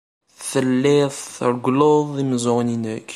[0.49, 3.05] Telliḍ treggleḍ imeẓẓuɣen-nnek.